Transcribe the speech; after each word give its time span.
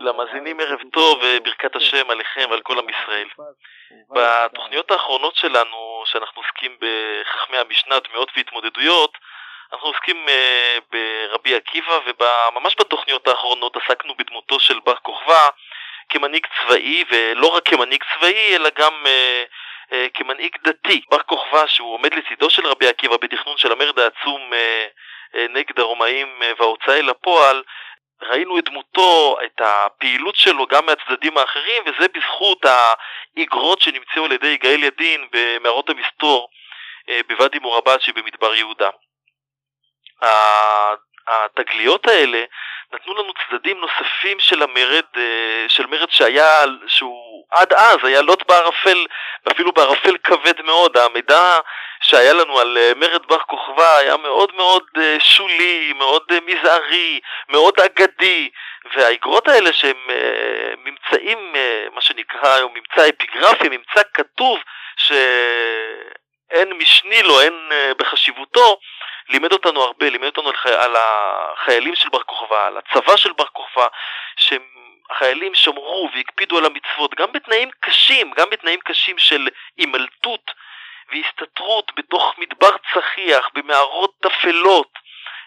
למאזינים 0.00 0.60
ערב 0.60 0.80
טוב 0.92 1.20
וברכת 1.22 1.76
השם 1.76 2.10
עליכם 2.10 2.46
ועל 2.50 2.60
כל 2.60 2.78
עם 2.78 2.86
ישראל. 2.88 3.28
בתוכניות 4.10 4.90
האחרונות 4.90 5.36
שלנו, 5.36 6.02
שאנחנו 6.06 6.42
עוסקים 6.42 6.76
בחכמי 6.80 7.58
המשנה, 7.58 7.98
דמיות 7.98 8.30
והתמודדויות, 8.36 9.18
אנחנו 9.72 9.88
עוסקים 9.88 10.26
uh, 10.26 10.80
ברבי 10.90 11.54
עקיבא, 11.54 11.98
וממש 12.06 12.76
בתוכניות 12.80 13.28
האחרונות 13.28 13.76
עסקנו 13.76 14.14
בדמותו 14.14 14.60
של 14.60 14.80
בר 14.80 14.96
כוכבא 14.96 15.48
כמנהיג 16.08 16.46
צבאי, 16.46 17.04
ולא 17.10 17.46
רק 17.46 17.68
כמנהיג 17.68 18.04
צבאי, 18.14 18.56
אלא 18.56 18.70
גם 18.78 18.92
uh, 19.04 19.94
כמנהיג 20.14 20.56
דתי. 20.64 21.02
בר 21.10 21.22
כוכבא, 21.22 21.66
שהוא 21.66 21.94
עומד 21.94 22.14
לצידו 22.14 22.50
של 22.50 22.66
רבי 22.66 22.88
עקיבא 22.88 23.16
בתכנון 23.16 23.56
של 23.56 23.72
המרד 23.72 23.98
העצום 23.98 24.52
נגד 25.34 25.80
הרומאים 25.80 26.42
וההוצאה 26.58 26.98
אל 26.98 27.10
הפועל, 27.10 27.62
ראינו 28.22 28.58
את 28.58 28.64
דמותו, 28.64 29.36
את 29.44 29.60
הפעילות 29.60 30.36
שלו 30.36 30.66
גם 30.66 30.86
מהצדדים 30.86 31.38
האחרים, 31.38 31.82
וזה 31.86 32.06
בזכות 32.14 32.64
האיגרות 32.64 33.80
שנמצאו 33.80 34.24
על 34.24 34.32
ידי 34.32 34.46
יגאל 34.46 34.84
ידין 34.84 35.28
במערות 35.32 35.90
המסתור 35.90 36.48
בוואדי 37.28 37.58
מורבד 37.58 37.96
שבמדבר 38.00 38.54
יהודה. 38.54 38.90
התגליות 41.26 42.06
האלה 42.06 42.44
נתנו 42.94 43.14
לנו 43.14 43.32
צדדים 43.48 43.80
נוספים 43.80 44.40
של 44.40 44.62
המרד, 44.62 45.04
של 45.68 45.86
מרד 45.86 46.10
שהיה, 46.10 46.64
שהוא 46.86 47.44
עד 47.50 47.72
אז 47.72 47.96
היה 48.02 48.22
לוט 48.22 48.48
בערפל, 48.48 49.06
ואפילו 49.46 49.72
בערפל 49.72 50.16
כבד 50.24 50.62
מאוד. 50.62 50.96
המידע 50.96 51.58
שהיה 52.00 52.32
לנו 52.32 52.60
על 52.60 52.78
מרד 52.96 53.26
בר 53.26 53.38
כוכבא 53.38 53.96
היה 53.96 54.16
מאוד 54.16 54.54
מאוד 54.54 54.84
שולי, 55.18 55.92
מאוד 55.92 56.22
מזערי, 56.46 57.20
מאוד 57.48 57.80
אגדי, 57.80 58.50
והאיגרות 58.94 59.48
האלה 59.48 59.72
שהם 59.72 60.06
ממצאים, 60.84 61.52
מה 61.94 62.00
שנקרא 62.00 62.54
היום 62.54 62.74
ממצא 62.74 63.08
אפיגרפי, 63.08 63.68
ממצא 63.68 64.02
כתוב, 64.14 64.58
שאין 64.96 66.72
משני 66.72 67.22
לו, 67.22 67.40
אין 67.40 67.68
בחשיבותו, 67.98 68.78
לימד 69.28 69.52
אותנו 69.52 69.82
הרבה, 69.82 70.10
לימד 70.10 70.26
אותנו 70.26 70.48
על, 70.48 70.56
חי... 70.56 70.74
על 70.74 70.96
החיילים 70.96 71.94
של 71.94 72.08
בר 72.08 72.22
כוכבא, 72.22 72.66
על 72.66 72.76
הצבא 72.76 73.16
של 73.16 73.32
בר 73.32 73.46
כוכבא, 73.46 73.86
שהחיילים 74.36 75.54
שמרו 75.54 76.10
והקפידו 76.14 76.58
על 76.58 76.64
המצוות, 76.64 77.14
גם 77.14 77.32
בתנאים 77.32 77.70
קשים, 77.80 78.30
גם 78.36 78.50
בתנאים 78.50 78.80
קשים 78.80 79.18
של 79.18 79.48
הימלטות 79.76 80.50
והסתתרות 81.12 81.92
בתוך 81.96 82.34
מדבר 82.38 82.70
צחיח, 82.92 83.50
במערות 83.54 84.14
טפלות, 84.20 84.88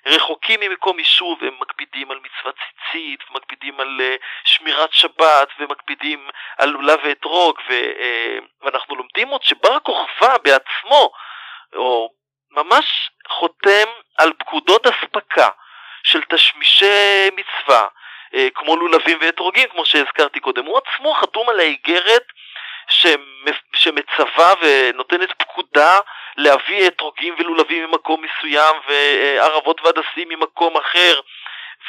רחוקים 0.06 0.60
ממקום 0.60 1.00
יישוב, 1.00 1.44
הם 1.44 1.54
מקפידים 1.60 2.12
על 2.12 2.20
מצוות 2.20 2.56
ציצית, 2.56 3.20
ומקפידים 3.30 3.80
על 3.80 4.02
uh, 4.02 4.24
שמירת 4.44 4.94
שבת, 4.94 5.50
ומקפידים 5.60 6.30
על 6.58 6.70
לולב 6.70 7.00
ואתרוג, 7.04 7.60
ו, 7.70 7.72
uh, 7.72 8.44
ואנחנו 8.62 8.96
לומדים 8.96 9.28
עוד 9.28 9.44
שבר 9.44 9.80
כוכבא 9.80 10.38
בעצמו, 10.38 11.12
או 11.76 12.10
ממש 12.54 13.10
חותם 13.28 13.88
על 14.18 14.34
פקודות 14.40 14.88
אספקה 14.88 15.48
של 16.04 16.22
תשמישי 16.30 17.30
מצווה, 17.36 17.88
אה, 18.34 18.48
כמו 18.56 18.76
לולבים 18.76 19.18
ואתרוגים, 19.22 19.70
כמו 19.70 19.86
שהזכרתי 19.86 20.40
קודם. 20.40 20.66
הוא 20.66 20.78
עצמו 20.78 21.14
חתום 21.14 21.50
על 21.50 21.60
האיגרת 21.60 22.24
שמצווה 23.74 24.54
ונותנת 24.62 25.32
פקודה 25.38 26.00
להביא 26.38 26.88
אתרוגים 26.88 27.36
ולולבים 27.38 27.86
ממקום 27.86 28.24
מסוים 28.24 28.76
וערבות 28.88 29.82
והדסים 29.82 30.30
ממקום 30.30 30.78
אחר. 30.78 31.20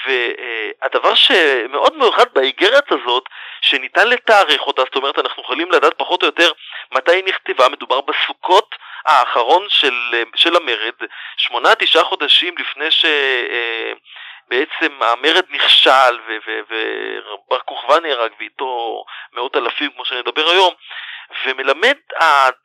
והדבר 0.06 1.14
שמאוד 1.14 1.96
מיוחד 1.96 2.26
באיגרת 2.34 2.92
הזאת, 2.92 3.24
שניתן 3.60 4.08
לתארך 4.08 4.60
אותה, 4.60 4.82
זאת 4.82 4.96
אומרת 4.96 5.18
אנחנו 5.18 5.42
יכולים 5.42 5.70
לדעת 5.70 5.94
פחות 5.96 6.22
או 6.22 6.26
יותר 6.26 6.52
מתי 6.92 7.12
היא 7.12 7.24
נכתבה, 7.24 7.68
מדובר 7.68 8.00
בסוכות 8.00 8.74
האחרון 9.06 9.66
של, 9.68 10.24
של 10.34 10.56
המרד, 10.56 10.94
שמונה 11.36 11.74
תשעה 11.74 12.04
חודשים 12.04 12.54
לפני 12.58 12.90
שבעצם 12.90 15.02
המרד 15.02 15.44
נכשל 15.50 16.18
ובר 16.26 17.58
כוכבא 17.64 18.00
נהרג 18.00 18.32
ואיתו 18.38 19.04
מאות 19.32 19.56
אלפים 19.56 19.90
כמו 19.90 20.04
שנדבר 20.04 20.48
היום, 20.48 20.74
ומלמד, 21.44 21.96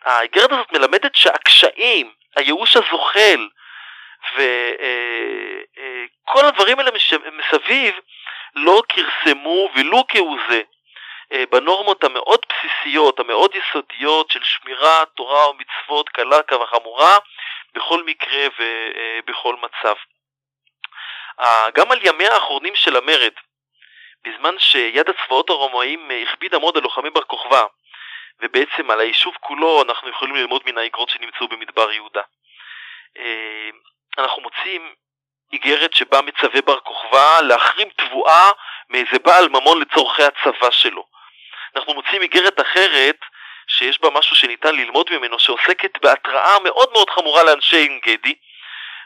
האיגרת 0.05 0.51
הזאת 0.51 0.71
מלמדת 0.71 1.15
שהקשיים, 1.15 2.11
הייאוש 2.35 2.75
הזוחל, 2.75 3.47
וכל 4.33 6.45
הדברים 6.45 6.79
האלה 6.79 6.91
מסביב 7.31 7.95
לא 8.55 8.81
כרסמו 8.89 9.69
ולו 9.75 10.03
כהוא 10.07 10.37
זה 10.49 10.61
אה, 11.33 11.43
בנורמות 11.51 12.03
המאוד 12.03 12.45
בסיסיות, 12.59 13.19
המאוד 13.19 13.55
יסודיות 13.55 14.31
של 14.31 14.43
שמירה, 14.43 15.03
תורה 15.15 15.49
ומצוות 15.49 16.09
קלה 16.09 16.43
כחמורה 16.43 17.17
בכל 17.73 18.03
מקרה 18.03 18.47
ובכל 18.59 19.55
מצב. 19.55 19.95
גם 21.73 21.91
על 21.91 21.99
ימיה 22.01 22.33
האחרונים 22.33 22.75
של 22.75 22.95
המרד, 22.95 23.33
בזמן 24.25 24.59
שיד 24.59 25.09
הצבאות 25.09 25.49
הרומאים 25.49 26.11
הכבידה 26.23 26.59
מאוד 26.59 26.77
על 26.77 26.83
לוחמי 26.83 27.09
בר 27.09 27.21
כוכבא, 27.21 27.63
ובעצם 28.39 28.91
על 28.91 28.99
היישוב 28.99 29.35
כולו 29.39 29.81
אנחנו 29.81 30.09
יכולים 30.09 30.35
ללמוד 30.35 30.61
מן 30.65 30.77
האגרות 30.77 31.09
שנמצאו 31.09 31.47
במדבר 31.47 31.91
יהודה. 31.91 32.21
אה, 33.17 33.69
אנחנו 34.17 34.41
מוצאים 34.41 34.93
איגרת 35.53 35.93
שבה 35.93 36.21
מצווה 36.21 36.61
בר 36.61 36.79
כוכבא 36.79 37.41
להחרים 37.41 37.89
תבואה 37.89 38.51
מאיזה 38.89 39.19
בעל 39.23 39.49
ממון 39.49 39.81
לצורכי 39.81 40.23
הצבא 40.23 40.71
שלו. 40.71 41.18
אנחנו 41.75 41.93
מוצאים 41.93 42.21
איגרת 42.21 42.61
אחרת 42.61 43.15
שיש 43.67 44.01
בה 44.01 44.09
משהו 44.09 44.35
שניתן 44.35 44.75
ללמוד 44.75 45.09
ממנו, 45.11 45.39
שעוסקת 45.39 46.01
בהתראה 46.01 46.59
מאוד 46.63 46.89
מאוד 46.93 47.09
חמורה 47.09 47.43
לאנשי 47.43 47.75
עין 47.77 47.99
גדי, 48.05 48.33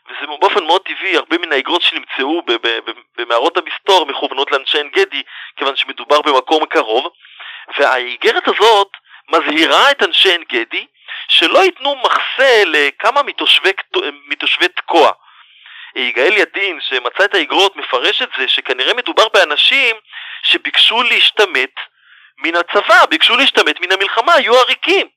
וזה 0.07 0.27
באופן 0.39 0.63
מאוד 0.63 0.81
טבעי, 0.81 1.17
הרבה 1.17 1.37
מן 1.37 1.51
האיגרות 1.51 1.81
שנמצאו 1.81 2.41
במערות 3.17 3.57
המסתור 3.57 4.05
מכוונות 4.05 4.51
לאנשי 4.51 4.77
עין 4.77 4.89
גדי, 4.89 5.23
כיוון 5.55 5.75
שמדובר 5.75 6.21
במקום 6.21 6.65
קרוב, 6.65 7.07
והאיגרת 7.77 8.47
הזאת 8.47 8.89
מזהירה 9.29 9.91
את 9.91 10.03
אנשי 10.03 10.31
עין 10.31 10.43
גדי 10.51 10.85
שלא 11.27 11.63
ייתנו 11.63 11.95
מחסה 11.95 12.63
לכמה 12.65 13.23
מתושבי, 13.23 13.71
מתושבי 14.27 14.67
תקוע. 14.67 15.11
יגאל 15.95 16.37
ידין, 16.37 16.79
שמצא 16.81 17.25
את 17.25 17.33
האיגרות, 17.33 17.75
מפרש 17.75 18.21
את 18.21 18.29
זה 18.37 18.47
שכנראה 18.47 18.93
מדובר 18.93 19.27
באנשים 19.33 19.95
שביקשו 20.43 21.03
להשתמט 21.03 21.79
מן 22.43 22.55
הצבא, 22.55 23.05
ביקשו 23.09 23.35
להשתמט 23.35 23.79
מן 23.79 23.91
המלחמה, 23.91 24.33
היו 24.33 24.55
עריקים. 24.55 25.07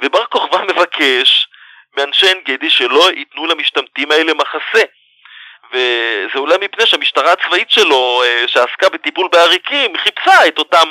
ובר 0.00 0.24
כוכבא 0.24 0.58
מבקש 0.58 1.48
מאנשי 1.96 2.26
עין 2.26 2.40
גדי 2.44 2.70
שלא 2.70 3.10
ייתנו 3.10 3.46
למשתמטים 3.46 4.10
האלה 4.10 4.34
מחסה. 4.34 4.84
וזה 5.72 6.38
אולי 6.38 6.56
מפני 6.60 6.86
שהמשטרה 6.86 7.32
הצבאית 7.32 7.70
שלו, 7.70 8.22
אה, 8.24 8.44
שעסקה 8.46 8.88
בטיפול 8.88 9.28
בעריקים, 9.32 9.96
חיפשה 9.96 10.48
את 10.48 10.58
אותם 10.58 10.88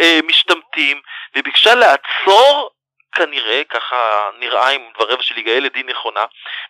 אה, 0.00 0.20
משתמטים 0.26 1.00
וביקשה 1.36 1.74
לעצור 1.74 2.70
כנראה, 3.12 3.62
ככה 3.68 4.30
נראה 4.38 4.68
עם 4.68 4.82
דבריו 4.94 5.22
של 5.22 5.38
יגאל 5.38 5.64
לדין 5.64 5.86
נכונה, 5.86 6.24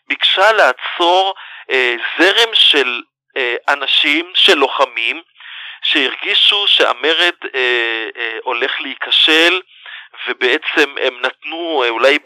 ביקשה 0.07 0.53
לעצור 0.53 1.35
אה, 1.71 1.97
זרם 2.19 2.55
של 2.55 3.03
אה, 3.37 3.57
אנשים, 3.69 4.33
של 4.35 4.55
לוחמים, 4.55 5.23
שהרגישו 5.91 6.67
שהמרד 6.67 7.35
אה, 7.55 8.09
אה, 8.17 8.39
הולך 8.43 8.81
להיכשל, 8.81 9.61
ובעצם 10.29 10.95
הם 11.03 11.21
נתנו, 11.21 11.83
אה, 11.85 11.89
אולי 11.89 12.19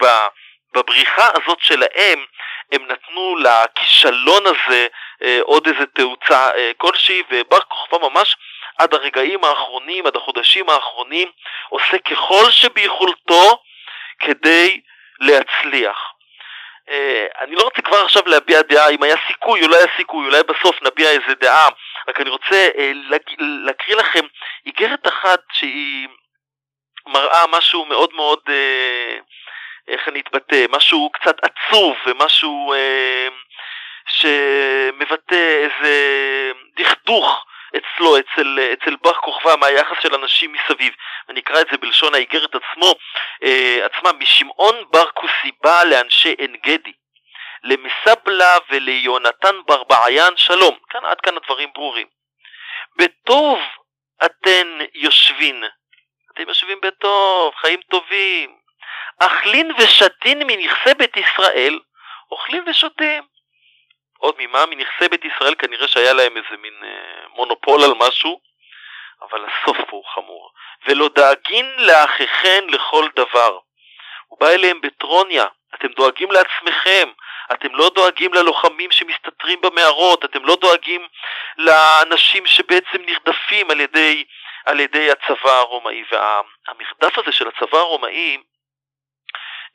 בבריחה 0.73 1.29
הזאת 1.33 1.57
שלהם, 1.61 2.25
הם 2.71 2.87
נתנו 2.87 3.35
לכישלון 3.37 4.43
הזה 4.45 4.87
אה, 5.23 5.39
עוד 5.41 5.67
איזה 5.67 5.85
תאוצה 5.85 6.51
אה, 6.55 6.71
כלשהי, 6.77 7.23
ובר 7.31 7.59
כוכבא 7.59 7.97
ממש 7.97 8.35
עד 8.79 8.93
הרגעים 8.93 9.43
האחרונים, 9.43 10.07
עד 10.07 10.15
החודשים 10.15 10.69
האחרונים, 10.69 11.31
עושה 11.69 11.97
ככל 11.97 12.51
שביכולתו 12.51 13.63
כדי 14.19 14.81
להצליח. 15.19 16.13
Uh, 16.89 17.41
אני 17.41 17.55
לא 17.55 17.63
רוצה 17.63 17.81
כבר 17.81 18.03
עכשיו 18.03 18.23
להביע 18.25 18.61
דעה 18.61 18.89
אם 18.89 19.03
היה 19.03 19.15
סיכוי 19.27 19.63
או 19.63 19.67
לא 19.67 19.75
היה 19.75 19.85
סיכוי, 19.97 20.25
אולי 20.25 20.43
בסוף 20.43 20.75
נביע 20.81 21.09
איזה 21.09 21.35
דעה, 21.39 21.69
רק 22.07 22.21
אני 22.21 22.29
רוצה 22.29 22.69
uh, 22.73 22.79
להקריא 23.39 23.95
לכם 23.95 24.25
איגרת 24.65 25.07
אחת 25.07 25.39
שהיא 25.53 26.07
מראה 27.07 27.47
משהו 27.49 27.85
מאוד 27.85 28.13
מאוד, 28.13 28.39
uh, 28.47 29.23
איך 29.87 30.07
אני 30.07 30.19
אתבטא, 30.19 30.65
משהו 30.69 31.09
קצת 31.13 31.35
עצוב 31.43 31.97
ומשהו 32.05 32.73
uh, 32.73 33.33
שמבטא 34.07 35.65
איזה 35.65 36.51
דכדוך 36.77 37.45
אצלו, 37.77 38.19
אצל, 38.19 38.59
אצל 38.73 38.95
בר 39.01 39.13
כוכבא, 39.13 39.55
מהיחס 39.55 39.97
של 40.01 40.15
אנשים 40.15 40.53
מסביב. 40.53 40.93
אני 41.29 41.39
אקרא 41.39 41.61
את 41.61 41.67
זה 41.71 41.77
בלשון 41.77 42.13
האיגרת 42.13 42.55
עצמו, 42.55 42.95
אה, 43.43 43.85
עצמה, 43.85 44.11
משמעון 44.19 44.75
בר 44.91 45.05
כוסיבא 45.13 45.83
לאנשי 45.83 46.35
עין 46.37 46.55
גדי, 46.65 46.93
למסבלה 47.63 48.57
וליונתן 48.69 49.55
בר 49.65 49.83
בעיין 49.83 50.37
שלום. 50.37 50.77
כאן 50.89 51.05
עד 51.05 51.21
כאן 51.21 51.37
הדברים 51.37 51.69
ברורים. 51.73 52.07
בטוב 52.97 53.59
אתן 54.25 54.79
יושבין? 54.93 55.63
אתם 56.33 56.49
יושבים 56.49 56.81
בטוב, 56.81 57.53
חיים 57.55 57.79
טובים. 57.89 58.57
אכלין 59.19 59.71
ושתין 59.77 60.47
מנכסי 60.47 60.93
בית 60.97 61.17
ישראל, 61.17 61.79
אוכלים 62.31 62.63
ושותים. 62.67 63.23
עוד 64.17 64.35
ממה? 64.39 64.65
מנכסי 64.65 65.09
בית 65.09 65.25
ישראל 65.25 65.55
כנראה 65.55 65.87
שהיה 65.87 66.13
להם 66.13 66.37
איזה 66.37 66.57
מין 66.57 66.73
אה, 66.83 67.27
מונופול 67.27 67.83
על 67.83 67.93
משהו, 67.93 68.41
אבל 69.21 69.45
הסוף 69.45 69.77
פה 69.77 69.95
הוא 69.95 70.05
חמור. 70.05 70.51
ולא 70.87 71.09
דאגין 71.15 71.75
לאחיכן 71.77 72.63
לכל 72.67 73.07
דבר. 73.15 73.59
הוא 74.27 74.39
בא 74.39 74.49
אליהם 74.49 74.81
בטרוניה, 74.81 75.45
אתם 75.75 75.87
דואגים 75.87 76.31
לעצמכם, 76.31 77.09
אתם 77.51 77.75
לא 77.75 77.91
דואגים 77.95 78.33
ללוחמים 78.33 78.91
שמסתתרים 78.91 79.61
במערות, 79.61 80.25
אתם 80.25 80.45
לא 80.45 80.55
דואגים 80.61 81.07
לאנשים 81.57 82.45
שבעצם 82.45 83.01
נרדפים 83.05 83.71
על 83.71 83.79
ידי, 83.79 84.23
על 84.65 84.79
ידי 84.79 85.11
הצבא 85.11 85.51
הרומאי. 85.51 86.03
והמרדף 86.11 87.17
הזה 87.17 87.31
של 87.31 87.47
הצבא 87.47 87.77
הרומאי 87.77 88.37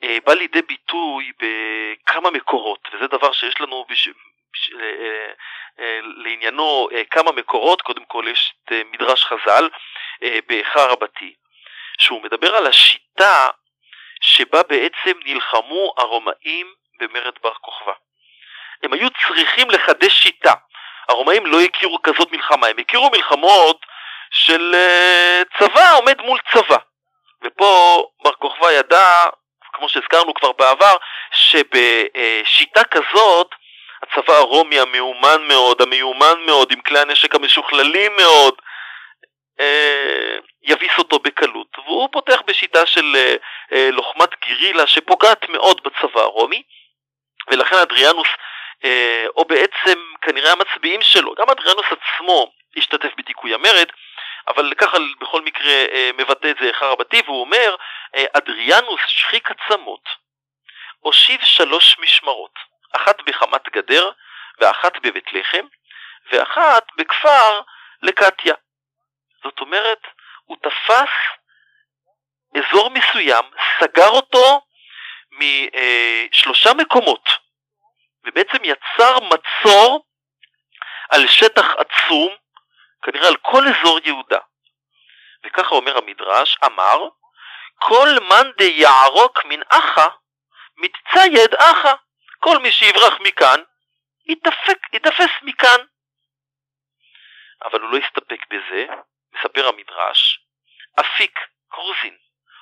אה, 0.03 0.17
בא 0.25 0.33
לידי 0.33 0.61
ביטוי 0.61 1.31
בכמה 1.41 2.31
מקורות, 2.31 2.87
וזה 2.93 3.07
דבר 3.07 3.31
שיש 3.31 3.61
לנו 3.61 3.85
בש... 3.89 4.09
בש... 4.53 4.69
אה, 4.79 5.31
אה, 5.79 5.99
לעניינו 6.01 6.89
כמה 7.11 7.31
מקורות, 7.31 7.81
קודם 7.81 8.05
כל 8.05 8.25
יש 8.27 8.53
את 8.65 8.71
מדרש 8.91 9.25
חז"ל 9.25 9.69
באיכה 10.47 10.85
רבתי, 10.85 11.33
שהוא 11.99 12.23
מדבר 12.23 12.55
על 12.55 12.67
השיטה 12.67 13.49
שבה 14.21 14.63
בעצם 14.63 15.19
נלחמו 15.25 15.93
הרומאים 15.97 16.73
במרד 16.99 17.33
בר 17.43 17.53
כוכבא. 17.61 17.93
הם 18.83 18.93
היו 18.93 19.07
צריכים 19.09 19.71
לחדש 19.71 20.13
שיטה. 20.13 20.53
הרומאים 21.09 21.45
לא 21.45 21.61
הכירו 21.61 22.01
כזאת 22.03 22.31
מלחמה, 22.31 22.67
הם 22.67 22.77
הכירו 22.79 23.09
מלחמות 23.09 23.85
של 24.31 24.75
צבא 25.59 25.93
עומד 25.95 26.21
מול 26.21 26.39
צבא. 26.53 26.77
ופה 27.43 28.03
בר 28.23 28.33
כוכבא 28.33 28.71
ידע 28.71 29.25
כמו 29.73 29.89
שהזכרנו 29.89 30.33
כבר 30.33 30.51
בעבר, 30.51 30.95
שבשיטה 31.31 32.83
כזאת 32.83 33.55
הצבא 34.03 34.33
הרומי 34.33 34.79
המיומן 34.79 35.47
מאוד, 35.47 35.81
המיומן 35.81 36.45
מאוד, 36.45 36.71
עם 36.71 36.81
כלי 36.81 36.99
הנשק 36.99 37.35
המשוכללים 37.35 38.15
מאוד, 38.15 38.61
אה, 39.59 40.37
יביס 40.63 40.91
אותו 40.97 41.19
בקלות. 41.19 41.67
והוא 41.77 42.09
פותח 42.11 42.41
בשיטה 42.45 42.85
של 42.85 43.15
אה, 43.15 43.35
אה, 43.73 43.89
לוחמת 43.91 44.29
גרילה 44.47 44.87
שפוגעת 44.87 45.49
מאוד 45.49 45.81
בצבא 45.83 46.21
הרומי, 46.21 46.63
ולכן 47.59 47.75
אדריאנוס, 47.75 48.27
או 49.35 49.45
בעצם 49.45 49.99
כנראה 50.21 50.51
המצביעים 50.51 51.01
שלו, 51.01 51.35
גם 51.35 51.49
אדריאנוס 51.49 51.85
עצמו 51.85 52.51
השתתף 52.77 53.09
בדיכוי 53.17 53.53
המרד, 53.53 53.87
אבל 54.47 54.73
ככה 54.77 54.97
בכל 55.19 55.41
מקרה 55.41 55.71
אה, 55.71 56.09
מבטא 56.17 56.47
את 56.47 56.55
זה 56.61 56.67
איכה 56.67 56.85
רבתי, 56.85 57.21
והוא 57.25 57.41
אומר, 57.41 57.75
אה, 58.15 58.25
אדריאנוס 58.33 59.01
שחיק 59.07 59.49
עצמות, 59.51 60.09
הושיב 60.99 61.41
שלוש 61.43 61.99
משמרות, 61.99 62.59
אחת 62.95 63.21
בחמת 63.21 63.69
גדר, 63.69 64.11
ואחת 64.59 64.97
בבית 64.97 65.33
לחם, 65.33 65.65
ואחת 66.31 66.83
בכפר 66.97 67.61
לקטיה. 68.01 68.55
זאת 69.43 69.59
אומרת, 69.59 70.07
הוא 70.45 70.57
תפס 70.61 71.09
אזור 72.57 72.89
מסוים, 72.89 73.45
סגר 73.79 74.09
אותו 74.09 74.61
משלושה 75.31 76.73
מקומות, 76.73 77.29
ובעצם 78.29 78.57
יצר 78.63 79.15
מצור 79.19 80.05
על 81.09 81.27
שטח 81.27 81.65
עצום 81.77 82.35
כנראה 83.03 83.27
על 83.27 83.35
כל 83.35 83.63
אזור 83.67 83.99
יהודה. 84.03 84.39
וככה 85.45 85.75
אומר 85.75 85.97
המדרש, 85.97 86.57
אמר, 86.65 87.07
כל 87.79 88.07
מאן 88.29 88.51
דיערוק 88.57 89.45
מן 89.45 89.61
אחא, 89.69 90.07
מתצייד 90.77 91.53
אחא. 91.53 91.93
כל 92.39 92.57
מי 92.57 92.71
שיברח 92.71 93.13
מכאן, 93.19 93.61
יתפק, 94.25 94.79
יתפס 94.93 95.31
מכאן. 95.41 95.79
אבל 97.65 97.81
הוא 97.81 97.89
לא 97.89 97.97
הסתפק 97.97 98.45
בזה, 98.49 98.85
מספר 99.33 99.67
המדרש, 99.67 100.39
אפיק 100.99 101.39
כרוזין, 101.69 102.17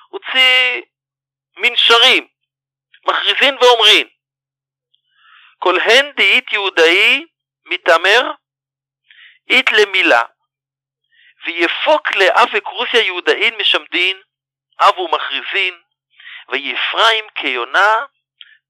הוציא 0.08 0.82
מנשרים, 1.56 2.28
מכריזין 3.06 3.58
ואומרין, 3.60 4.08
כל 5.58 5.80
הן 5.80 6.12
דאית 6.16 6.52
יהודאי 6.52 7.24
מתעמר 7.64 8.22
אית 9.50 9.72
למילה, 9.72 10.22
ויפוק 11.46 12.16
לאב 12.16 12.48
וקרוסיה 12.52 13.00
יהודאין 13.00 13.54
משמדין, 13.56 14.22
אבו 14.80 15.08
מכריזין, 15.08 15.82
ויפריים 16.48 17.24
כיונה, 17.34 18.06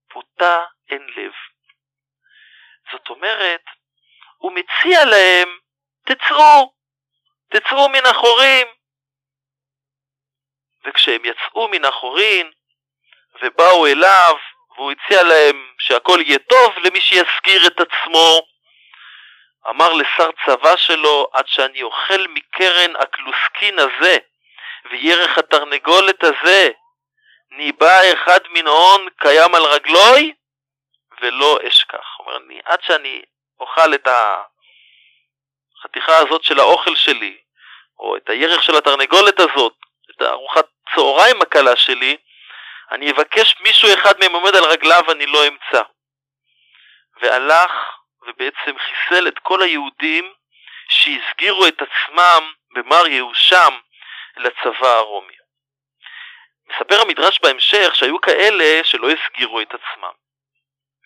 פותה 0.08 0.64
אין 0.90 1.06
לב. 1.16 1.32
זאת 2.92 3.08
אומרת, 3.08 3.62
הוא 4.36 4.52
מציע 4.52 5.04
להם, 5.04 5.58
תצאו, 6.04 6.72
תצאו 7.48 7.88
מן 7.88 8.06
החורים. 8.06 8.66
וכשהם 10.84 11.24
יצאו 11.24 11.68
מן 11.68 11.84
החורים 11.84 12.50
ובאו 13.42 13.86
אליו, 13.86 14.34
והוא 14.78 14.92
הציע 14.92 15.22
להם 15.22 15.72
שהכל 15.78 16.18
יהיה 16.26 16.38
טוב 16.38 16.78
למי 16.78 17.00
שיסגיר 17.00 17.66
את 17.66 17.80
עצמו, 17.80 18.42
אמר 19.68 19.92
לשר 19.92 20.30
צבא 20.46 20.76
שלו, 20.76 21.28
עד 21.32 21.44
שאני 21.48 21.82
אוכל 21.82 22.26
מקרן 22.28 22.96
הקלוסקין 22.96 23.78
הזה, 23.78 24.18
וירך 24.90 25.38
התרנגולת 25.38 26.24
הזה, 26.24 26.70
ניבא 27.50 28.00
אחד 28.12 28.38
מן 28.50 28.66
הון 28.66 29.08
קיים 29.16 29.54
על 29.54 29.62
רגלוי, 29.62 30.32
ולא 31.20 31.58
אשכח. 31.68 32.18
אומר, 32.18 32.36
אני, 32.36 32.60
עד 32.64 32.82
שאני 32.82 33.22
אוכל 33.60 33.94
את 33.94 34.08
החתיכה 35.78 36.16
הזאת 36.16 36.44
של 36.44 36.58
האוכל 36.58 36.94
שלי, 36.96 37.36
או 37.98 38.16
את 38.16 38.30
הירך 38.30 38.62
של 38.62 38.76
התרנגולת 38.76 39.40
הזאת, 39.40 39.74
את 40.10 40.22
ארוחת 40.22 40.66
צהריים 40.94 41.42
הקלה 41.42 41.76
שלי, 41.76 42.16
אני 42.90 43.10
אבקש 43.10 43.54
מישהו 43.60 43.88
אחד 43.94 44.18
מהם 44.20 44.32
עומד 44.32 44.56
על 44.56 44.64
רגליו, 44.64 45.04
אני 45.12 45.26
לא 45.26 45.48
אמצא. 45.48 45.82
והלך 47.22 47.72
ובעצם 48.22 48.78
חיסל 48.78 49.28
את 49.28 49.38
כל 49.38 49.62
היהודים 49.62 50.32
שהסגירו 50.88 51.66
את 51.66 51.82
עצמם 51.82 52.52
במר 52.74 53.06
יהושם 53.06 53.78
לצבא 54.36 54.88
הרומי. 54.88 55.34
מספר 56.70 57.00
המדרש 57.00 57.40
בהמשך 57.42 57.90
שהיו 57.94 58.20
כאלה 58.20 58.84
שלא 58.84 59.08
הסגירו 59.10 59.60
את 59.60 59.74
עצמם. 59.74 60.12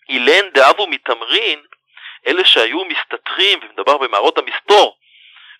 אילן 0.09 0.49
דאבו 0.49 0.87
מתמרין, 0.87 1.65
אלה 2.27 2.45
שהיו 2.45 2.85
מסתתרים, 2.85 3.59
ומדבר 3.61 3.97
במערות 3.97 4.37
המסתור, 4.37 4.97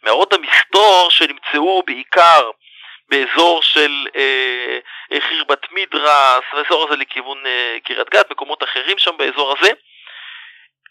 מערות 0.03 0.33
המסתור 0.33 1.11
שנמצאו 1.11 1.83
בעיקר 1.85 2.51
באזור 3.09 3.61
של 3.61 4.07
אה, 4.15 4.79
חירבת 5.19 5.71
מדרס, 5.71 6.43
האזור 6.51 6.85
הזה 6.85 6.95
לכיוון 6.95 7.45
אה, 7.45 7.77
קריית 7.83 8.09
גת, 8.09 8.31
מקומות 8.31 8.63
אחרים 8.63 8.97
שם 8.97 9.17
באזור 9.17 9.55
הזה, 9.57 9.71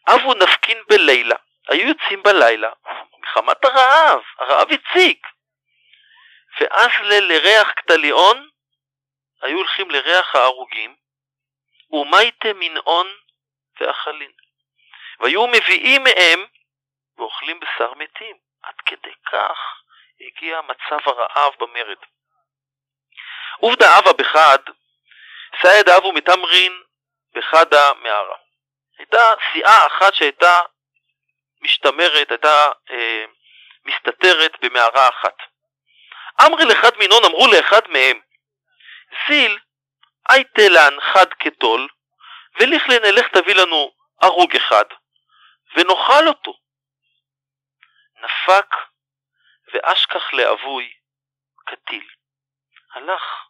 אבו 0.09 0.35
נפקין 0.35 0.79
בלילה. 0.89 1.37
היו 1.69 1.89
יוצאים 1.89 2.23
בלילה, 2.23 2.71
מחמת 3.19 3.65
הרעב, 3.65 4.21
הרעב 4.39 4.69
הציק. 4.73 5.27
ואז 6.61 6.91
לריח 7.03 7.71
קטליון 7.71 8.49
היו 9.43 9.57
הולכים 9.57 9.91
לריח 9.91 10.35
ההרוגים, 10.35 10.97
ומייטה 11.91 12.49
מנעון 12.55 13.07
ואכלין. 13.81 14.31
והיו 15.21 15.47
מביאים 15.47 16.05
מהם 16.05 16.47
ואוכלים 17.19 17.61
בשר 17.61 17.95
מתים. 17.95 18.37
עד 18.63 18.75
כדי 18.87 19.13
כך 19.33 19.83
הגיע 20.27 20.61
מצב 20.61 21.09
הרעב 21.09 21.53
במרד. 21.59 21.97
עובדה 23.61 23.99
אבה 23.99 24.13
בחד, 24.13 24.59
סייד 25.61 25.89
אבו 25.89 26.13
מתמרין 26.13 26.83
בחדה 27.35 27.93
מערה. 27.95 28.37
הייתה 28.99 29.23
סיעה 29.53 29.87
אחת 29.87 30.15
שהייתה 30.15 30.61
משתמרת, 31.61 32.31
הייתה 32.31 32.71
אה, 32.91 33.25
מסתתרת 33.85 34.53
במערה 34.61 35.09
אחת. 35.09 35.37
אמרי 36.47 36.65
לאחד 36.65 36.97
מינון, 36.99 37.25
אמרו 37.25 37.47
לאחד 37.47 37.89
מהם, 37.89 38.21
זיל, 39.29 39.59
אייטלן 40.31 41.01
חד 41.13 41.33
כתול, 41.33 41.89
וליכלן 42.61 43.05
אלך 43.05 43.29
תביא 43.29 43.55
לנו 43.55 43.93
הרוג 44.23 44.57
אחד, 44.57 44.85
ונאכל 45.77 46.29
אותו. 46.29 46.55
נפק 48.23 48.67
ואשכח 49.83 50.33
לאבוי 50.33 50.93
קטיל. 51.65 52.09
הלך, 52.95 53.47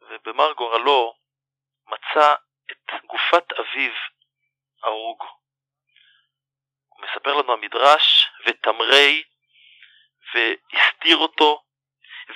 ובמר 0.00 0.52
גורלו 0.52 1.14
מצא 1.86 2.34
את 2.70 3.04
גופת 3.06 3.52
אביו 3.52 3.92
הרוג. 4.82 5.24
מספר 6.98 7.34
לנו 7.34 7.52
המדרש, 7.52 8.30
ותמרי, 8.46 9.22
והסתיר 10.34 11.16
אותו, 11.16 11.62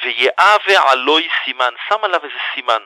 ויהווה 0.03 0.91
עלוי 0.91 1.29
סימן, 1.45 1.75
שם 1.89 2.05
עליו 2.05 2.25
איזה 2.25 2.39
סימן. 2.55 2.83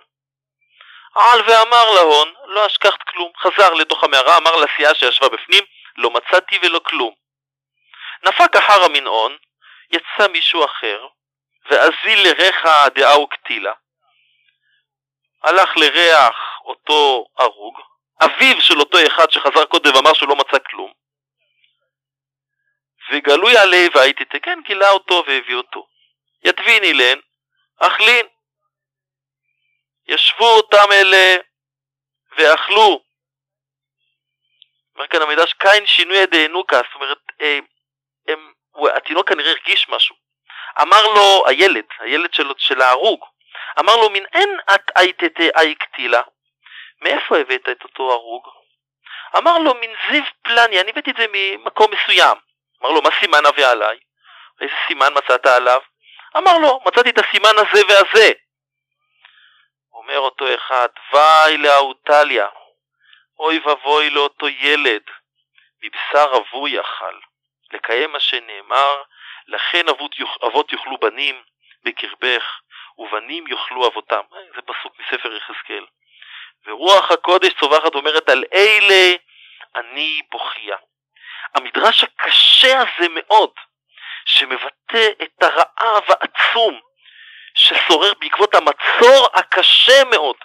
על 1.15 1.41
ואמר 1.41 1.91
להון, 1.95 2.35
לא 2.45 2.67
אשכחת 2.67 3.03
כלום. 3.03 3.33
חזר 3.37 3.75
לתוך 3.75 4.05
המערה, 4.05 4.37
אמר 4.37 4.57
לסיעה 4.57 4.95
שישבה 4.95 5.29
בפנים, 5.29 5.65
לא 5.97 6.11
מצאתי 6.11 6.59
ולא 6.63 6.81
כלום. 6.85 7.15
נפק 8.23 8.57
אחר 8.57 8.85
המנעון, 8.85 9.37
יצא 9.93 10.29
מישהו 10.33 10.65
אחר, 10.65 11.07
ואזיל 11.71 12.29
לריחה 12.29 12.89
דעה 12.95 13.21
וקטילה. 13.21 13.73
הלך 15.43 15.77
לריח 15.77 16.37
אותו 16.65 17.27
הרוג, 17.39 17.81
אביו 18.25 18.61
של 18.61 18.79
אותו 18.81 18.99
אחד 19.07 19.31
שחזר 19.31 19.65
קודם 19.65 19.95
ואמר 19.95 20.13
שהוא 20.13 20.29
לא 20.29 20.37
מצא 20.37 20.59
כלום. 20.71 20.93
וגלוי 23.11 23.57
עלי 23.57 23.89
והייתי 23.95 24.25
תקן, 24.25 24.59
גילה 24.67 24.91
אותו 24.91 25.25
והביא 25.27 25.55
אותו. 25.55 25.87
יתבין 26.45 26.85
אילן, 26.85 27.19
אכלין. 27.79 28.27
ישבו 30.07 30.45
אותם 30.45 30.93
אלה 30.93 31.37
ואכלו. 32.37 33.03
אומר 34.95 35.07
כאן 35.07 35.23
המדרש, 35.23 35.53
קין 35.53 35.87
שינוי 35.87 36.27
דהנוקה, 36.27 36.77
זאת 36.77 36.95
אומרת, 36.95 37.19
אה, 37.41 37.59
הוא, 38.73 38.89
התינוק 38.89 39.29
כנראה 39.29 39.51
הרגיש 39.51 39.89
משהו. 39.89 40.17
אמר 40.83 41.07
לו 41.07 41.45
הילד, 41.49 41.85
הילד 41.99 42.35
של, 42.35 42.53
של 42.59 42.81
ההרוג, 42.81 43.25
אמר 43.79 43.97
לו, 43.97 44.11
מן 44.11 44.25
אין 44.33 44.59
את 44.75 44.91
אייתתה 44.97 45.61
אי 45.61 45.75
קטילה? 45.75 46.23
מאיפה 47.01 47.39
הבאת 47.39 47.69
את 47.69 47.85
אותו 47.85 48.13
הרוג? 48.13 48.49
אמר 49.39 49.59
לו, 49.59 49.75
מן 49.75 49.93
זיו 50.11 50.23
פלני, 50.43 50.81
אני 50.81 50.91
הבאתי 50.91 51.11
את 51.11 51.17
זה 51.17 51.27
ממקום 51.33 51.87
מסוים. 51.93 52.37
אמר 52.83 52.91
לו, 52.91 53.03
מה 53.03 53.11
סימן 53.21 53.47
אבי 53.47 53.65
עליי? 53.65 53.99
איזה 54.61 54.75
סימן 54.87 55.13
מצאת 55.15 55.47
עליו? 55.47 55.81
אמר 56.37 56.59
לו, 56.59 56.81
מצאתי 56.87 57.11
את 57.11 57.19
הסימן 57.19 57.55
הזה 57.57 57.81
והזה. 57.89 58.33
אומר 59.93 60.19
אותו 60.19 60.55
אחד, 60.55 60.89
וי 61.13 61.57
לאוטליה, 61.57 62.49
אוי 63.39 63.59
ואבוי 63.59 64.11
לאותו 64.11 64.49
ילד, 64.49 65.03
מבשר 65.83 66.33
אבוי 66.37 66.81
אכל, 66.81 67.19
לקיים 67.73 68.13
מה 68.13 68.21
שנאמר, 68.21 69.03
לכן 69.47 69.89
אבות, 69.89 70.15
אבות 70.47 70.73
יאכלו 70.73 70.99
בנים 70.99 71.43
בקרבך, 71.85 72.61
ובנים 72.99 73.47
יאכלו 73.47 73.87
אבותם. 73.87 74.21
זה 74.55 74.63
פסוק 74.63 74.93
מספר 75.01 75.37
יחזקאל. 75.37 75.87
ורוח 76.67 77.11
הקודש 77.11 77.53
צווחת 77.61 77.95
אומרת 77.95 78.29
על 78.29 78.45
אלה 78.53 79.15
אני 79.77 80.23
בוכייה. 80.31 80.77
המדרש 81.55 82.05
הקשה 82.05 82.79
הזה 82.79 83.09
מאוד, 83.09 83.51
שמבטא 84.25 85.09
את 85.23 85.43
הרעב 85.43 86.05
העצום 86.09 86.81
ששורר 87.55 88.13
בעקבות 88.21 88.55
המצור 88.55 89.29
הקשה 89.35 90.05
מאוד, 90.11 90.37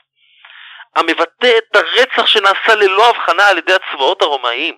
המבטא 0.96 1.58
את 1.58 1.76
הרצח 1.76 2.26
שנעשה 2.26 2.76
ללא 2.76 3.10
הבחנה 3.10 3.48
על 3.48 3.58
ידי 3.58 3.74
הצבאות 3.74 4.22
הרומאיים. 4.22 4.78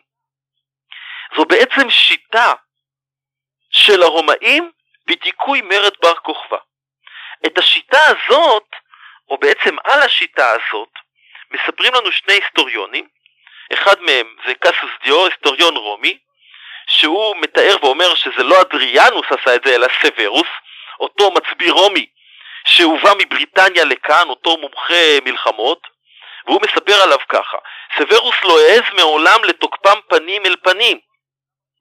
זו 1.36 1.46
בעצם 1.46 1.90
שיטה 1.90 2.54
של 3.72 4.04
הרומאים 4.04 4.72
בדיכוי 5.08 5.62
מרד 5.62 5.94
בר 6.02 6.16
כוכבא. 6.16 6.58
את 7.46 7.58
השיטה 7.58 8.00
הזאת, 8.06 8.68
או 9.30 9.38
בעצם 9.38 9.76
על 9.84 10.02
השיטה 10.02 10.52
הזאת, 10.52 10.90
מספרים 11.52 11.94
לנו 11.94 12.12
שני 12.12 12.34
היסטוריונים, 12.34 13.08
אחד 13.74 14.02
מהם 14.02 14.36
זה 14.46 14.54
קסוס 14.56 14.92
דיו, 15.04 15.26
היסטוריון 15.26 15.78
רומי, 15.78 16.18
שהוא 16.88 17.36
מתאר 17.42 17.76
ואומר 17.82 18.16
שזה 18.16 18.44
לא 18.44 18.62
אדריאנוס 18.62 19.26
עשה 19.30 19.56
את 19.56 19.62
זה, 19.66 19.76
אלא 19.76 19.88
סוורוס, 20.02 20.48
אותו 21.00 21.32
מצביא 21.32 21.72
רומי 21.72 22.06
שהובא 22.66 23.14
מבריטניה 23.20 23.84
לכאן, 23.84 24.30
אותו 24.30 24.58
מומחה 24.58 25.20
מלחמות, 25.26 25.88
והוא 26.46 26.62
מספר 26.62 27.02
עליו 27.04 27.18
ככה: 27.30 27.58
סוורוס 27.98 28.36
לא 28.44 28.60
העז 28.60 28.84
מעולם 28.94 29.44
לתוקפם 29.44 30.00
פנים 30.10 30.46
אל 30.46 30.56
פנים, 30.64 31.00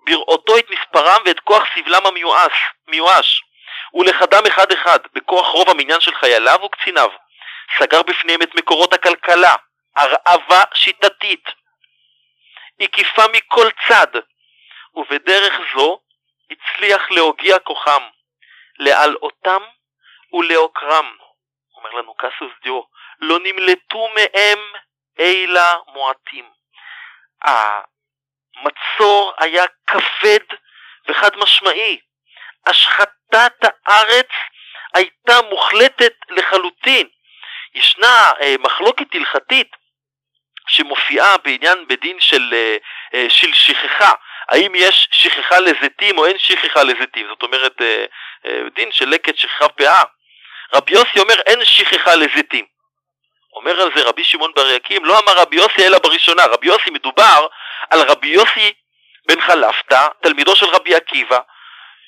בראותו 0.09 0.59
את 0.59 0.71
מספרם 0.71 1.23
ואת 1.25 1.41
כוח 1.41 1.65
סבלם 1.75 2.07
המיואש, 2.07 2.53
מיואש, 2.87 3.43
ולחדם 3.95 4.43
אחד 4.47 4.73
אחד, 4.73 4.99
בכוח 5.13 5.47
רוב 5.47 5.71
המניין 5.71 6.01
של 6.01 6.15
חייליו 6.15 6.59
וקציניו. 6.65 7.11
סגר 7.79 8.03
בפניהם 8.03 8.43
את 8.43 8.55
מקורות 8.55 8.93
הכלכלה, 8.93 9.55
הרעבה 9.97 10.63
שיטתית, 10.75 11.45
הקיפה 12.81 13.23
מכל 13.33 13.69
צד, 13.89 14.07
ובדרך 14.95 15.55
זו 15.75 16.01
הצליח 16.51 17.11
להוגיע 17.11 17.59
כוחם, 17.59 18.03
להלאותם 18.79 19.63
ולעוקרם. 20.33 21.17
אומר 21.77 21.91
לנו 21.91 22.15
קסוס 22.15 22.53
דיו, 22.63 22.81
לא 23.21 23.39
נמלטו 23.39 24.09
מהם 24.09 24.59
אלא 25.19 25.63
מועטים. 25.87 26.51
המצור 28.61 29.33
היה 29.39 29.65
כבד 29.87 30.57
וחד 31.09 31.37
משמעי. 31.37 31.99
השחתת 32.67 33.65
הארץ 33.87 34.29
הייתה 34.95 35.43
מוחלטת 35.51 36.15
לחלוטין. 36.29 37.09
ישנה 37.75 38.33
אה, 38.41 38.55
מחלוקת 38.61 39.15
הלכתית 39.15 39.69
שמופיעה 40.69 41.37
בעניין 41.37 41.89
בדין 41.89 42.21
של, 42.21 42.55
אה, 42.55 42.77
אה, 43.15 43.27
של 43.31 43.55
שכחה, 43.55 44.13
האם 44.49 44.75
יש 44.75 45.09
שכחה 45.11 45.59
לזיתים 45.59 46.19
או 46.19 46.27
אין 46.27 46.39
שכחה 46.39 46.83
לזיתים, 46.83 47.27
זאת 47.29 47.43
אומרת 47.43 47.83
אה, 47.83 48.05
אה, 48.47 48.61
דין 48.75 48.93
של 48.93 49.09
לקט 49.09 49.37
שכחה 49.37 49.69
פאה. 49.69 50.03
רבי 50.75 50.93
יוסי 50.93 51.19
אומר 51.19 51.41
אין 51.47 51.65
שכחה 51.65 52.15
לזיתים. 52.15 52.65
אומר 53.53 53.81
על 53.81 53.91
זה 53.97 54.03
רבי 54.09 54.25
שמעון 54.25 54.53
בר 54.57 54.71
יקים, 54.71 55.05
לא 55.05 55.19
אמר 55.19 55.33
רבי 55.37 55.57
יוסי 55.57 55.87
אלא 55.87 55.99
בראשונה, 55.99 56.47
רבי 56.47 56.67
יוסי 56.67 56.91
מדובר 56.91 57.47
על 57.91 58.01
רבי 58.01 58.29
יוסי 58.29 58.73
בן 59.29 59.41
חלפתא, 59.41 60.07
תלמידו 60.23 60.57
של 60.57 60.67
רבי 60.67 60.95
עקיבא, 60.95 61.39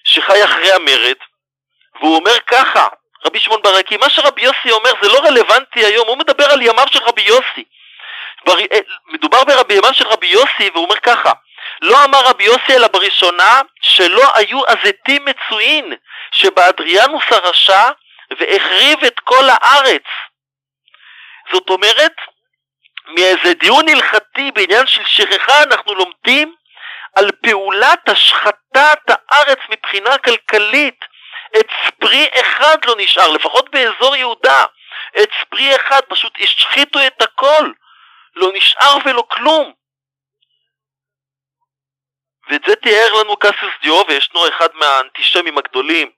שחי 0.05 0.45
אחרי 0.45 0.73
המרד, 0.73 1.17
והוא 2.01 2.17
אומר 2.17 2.41
ככה, 2.47 2.89
רבי 3.27 3.39
שמעון 3.39 3.63
בר 3.63 3.79
יקים, 3.79 4.01
מה 4.01 4.11
שרבי 4.11 4.43
יוסי 4.43 4.71
אומר 4.71 4.91
זה 5.03 5.09
לא 5.09 5.19
רלוונטי 5.25 5.85
היום, 5.85 6.09
הוא 6.09 6.19
מדבר 6.19 6.45
על 6.45 6.63
ימיו 6.63 6.87
של 6.91 7.03
רבי 7.03 7.23
יוסי. 7.23 7.65
בר... 8.45 8.59
אה, 8.59 8.79
מדובר 9.07 9.45
ברבי 9.45 9.75
ימיו 9.75 9.95
של 9.95 10.07
רבי 10.07 10.27
יוסי, 10.27 10.71
והוא 10.73 10.85
אומר 10.85 10.97
ככה, 10.97 11.33
לא 11.83 12.05
אמר 12.05 12.21
רבי 12.25 12.45
יוסי 12.45 12.77
אלא 12.77 12.89
בראשונה 12.89 13.61
שלא 13.81 14.23
היו 14.35 14.61
הזיתים 14.69 15.25
מצויים 15.25 15.93
שבאדריאנוס 16.33 17.25
הרשע 17.31 17.91
והחריב 18.39 19.05
את 19.05 19.21
כל 19.21 19.45
הארץ. 19.49 20.03
זאת 21.53 21.71
אומרת, 21.71 22.13
מאיזה 23.15 23.55
דיון 23.55 23.89
הלכתי 23.89 24.51
בעניין 24.51 24.87
של 24.87 25.05
שכחה 25.05 25.63
אנחנו 25.63 25.95
לומדים 25.95 26.55
על 27.17 27.31
פעולת 27.43 28.09
השחתת 28.09 29.01
הארץ 29.09 29.59
מבחינה 29.69 30.19
כלכלית. 30.19 31.05
את 31.61 31.67
ספרי 31.87 32.29
אחד 32.41 32.85
לא 32.85 32.95
נשאר, 32.99 33.29
לפחות 33.29 33.71
באזור 33.71 34.17
יהודה. 34.17 34.65
את 35.23 35.29
ספרי 35.41 35.77
אחד, 35.77 36.01
פשוט 36.09 36.33
השחיתו 36.41 36.99
את 37.07 37.23
הכל. 37.23 37.73
לא 38.37 38.51
נשאר 38.55 38.97
ולא 39.05 39.25
כלום. 39.31 39.73
ואת 42.51 42.61
זה 42.67 42.77
תיאר 42.77 43.13
לנו 43.21 43.37
קסיוס 43.37 43.73
דיו, 43.83 44.03
וישנו 44.09 44.49
אחד 44.49 44.69
מהאנטישמים 44.75 45.59
הגדולים, 45.59 46.11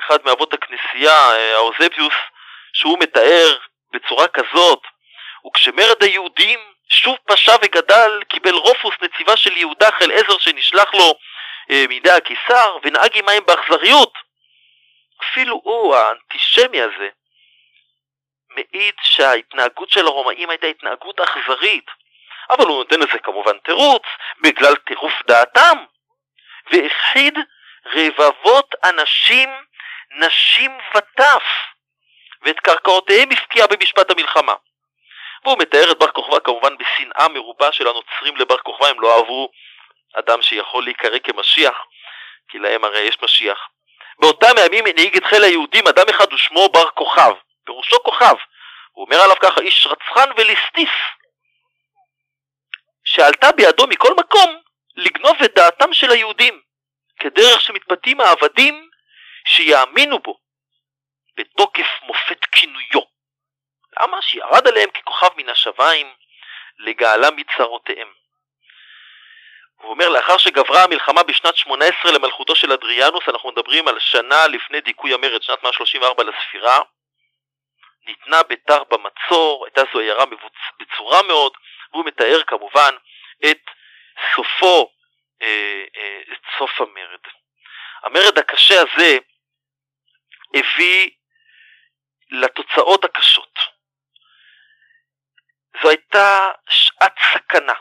אחד 0.00 0.18
מאבות 0.24 0.54
הכנסייה, 0.54 1.30
אה, 1.30 1.54
האוזביוס, 1.54 2.14
שהוא 2.72 2.98
מתאר 3.00 3.58
בצורה 3.92 4.28
כזאת, 4.28 4.80
וכשמרד 5.46 6.02
היהודים 6.02 6.58
שוב 6.88 7.16
פשע 7.24 7.56
וגדל, 7.62 8.22
קיבל 8.28 8.54
רופוס 8.54 8.94
נציבה 9.02 9.36
של 9.36 9.56
יהודה 9.56 9.90
חיל 9.90 10.12
עזר 10.12 10.38
שנשלח 10.38 10.94
לו 10.94 11.14
אה, 11.70 11.84
מידי 11.88 12.10
הקיסר, 12.10 12.76
ונהג 12.82 13.18
עמהם 13.18 13.42
באכזריות. 13.46 14.12
אפילו 15.22 15.60
הוא, 15.64 15.96
האנטישמי 15.96 16.80
הזה, 16.80 17.08
מעיד 18.50 18.94
שההתנהגות 19.02 19.90
של 19.90 20.06
הרומאים 20.06 20.50
הייתה 20.50 20.66
התנהגות 20.66 21.20
אכזרית. 21.20 21.90
אבל 22.50 22.66
הוא 22.66 22.78
נותן 22.78 23.00
לזה 23.00 23.18
כמובן 23.18 23.58
תירוץ, 23.58 24.02
בגלל 24.40 24.76
טירוף 24.76 25.12
דעתם, 25.26 25.84
והכחיד 26.72 27.38
רבבות 27.86 28.74
אנשים, 28.84 29.48
נשים 30.10 30.78
וטף, 30.94 31.42
ואת 32.42 32.60
קרקעותיהם 32.60 33.28
הפקיע 33.32 33.66
במשפט 33.66 34.10
המלחמה. 34.10 34.54
והוא 35.44 35.58
מתאר 35.58 35.92
את 35.92 35.98
בר 35.98 36.10
כוכבא 36.10 36.38
כמובן 36.38 36.76
בשנאה 36.78 37.28
מרובה 37.28 37.72
של 37.72 37.88
הנוצרים 37.88 38.36
לבר 38.36 38.58
כוכבא, 38.58 38.86
הם 38.86 39.00
לא 39.00 39.16
אהבו 39.16 39.50
אדם 40.14 40.42
שיכול 40.42 40.84
להיקרא 40.84 41.18
כמשיח, 41.18 41.76
כי 42.48 42.58
להם 42.58 42.84
הרי 42.84 43.00
יש 43.00 43.18
משיח. 43.22 43.58
באותם 44.18 44.54
הימים 44.56 44.86
הנהיג 44.86 45.16
את 45.16 45.24
חיל 45.24 45.44
היהודים 45.44 45.86
אדם 45.88 46.08
אחד 46.10 46.32
ושמו 46.32 46.68
בר 46.68 46.90
כוכב, 46.90 47.32
פירושו 47.64 48.02
כוכב. 48.02 48.34
הוא 48.92 49.04
אומר 49.04 49.16
עליו 49.22 49.36
ככה, 49.40 49.60
איש 49.60 49.86
רצחן 49.86 50.30
וליסטיס, 50.36 50.90
שעלתה 53.04 53.52
בידו 53.52 53.86
מכל 53.86 54.14
מקום 54.18 54.60
לגנוב 54.96 55.36
את 55.44 55.54
דעתם 55.54 55.92
של 55.92 56.10
היהודים, 56.10 56.60
כדרך 57.18 57.60
שמתפתים 57.60 58.20
העבדים 58.20 58.90
שיאמינו 59.46 60.18
בו 60.18 60.38
בתוקף 61.36 61.86
מופת 62.02 62.44
כינויו. 62.52 63.09
למה? 64.02 64.22
שירד 64.22 64.66
עליהם 64.68 64.90
ככוכב 64.90 65.28
מן 65.36 65.48
השמיים 65.48 66.14
לגאלה 66.78 67.30
מצרותיהם. 67.30 68.12
הוא 69.76 69.90
אומר, 69.90 70.08
לאחר 70.08 70.36
שגברה 70.36 70.84
המלחמה 70.84 71.22
בשנת 71.22 71.56
18 71.56 72.12
למלכותו 72.12 72.56
של 72.56 72.72
אדריאנוס, 72.72 73.28
אנחנו 73.28 73.50
מדברים 73.50 73.88
על 73.88 73.98
שנה 73.98 74.46
לפני 74.46 74.80
דיכוי 74.80 75.14
המרד, 75.14 75.42
שנת 75.42 75.62
134 75.62 76.24
לספירה, 76.24 76.78
ניתנה 78.06 78.42
ביתר 78.42 78.82
במצור, 78.84 79.64
הייתה 79.64 79.82
זו 79.92 79.98
עיירה 79.98 80.24
בצורה 80.80 81.22
מאוד, 81.22 81.52
והוא 81.92 82.04
מתאר 82.04 82.42
כמובן 82.46 82.94
את 83.50 83.60
סופו, 84.34 84.90
אה, 85.42 85.84
אה, 85.96 86.20
את 86.32 86.58
סוף 86.58 86.80
המרד. 86.80 87.20
המרד 88.02 88.38
הקשה 88.38 88.74
הזה 88.80 89.18
הביא 90.54 91.10
לתוצאות 92.30 93.04
הקשות. 93.04 93.79
זו 95.82 95.88
הייתה 95.88 96.50
שעת 96.68 97.14
סכנה. 97.34 97.72